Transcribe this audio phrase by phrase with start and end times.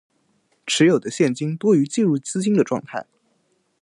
[0.65, 3.05] 持有的现金多于借入资金的状态